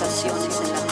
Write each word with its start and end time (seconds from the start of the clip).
sensaciones 0.00 0.60
en 0.60 0.72
la 0.72 0.89